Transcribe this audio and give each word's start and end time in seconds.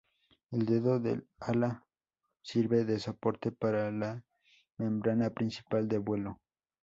El 0.49 0.65
dedo 0.65 0.99
del 0.99 1.27
ala 1.39 1.85
sirve 2.41 2.85
de 2.85 2.97
soporte 2.99 3.51
para 3.51 3.91
la 3.91 4.23
membrana 4.79 5.29
principal 5.29 5.87
de 5.87 5.99
vuelo. 5.99 6.39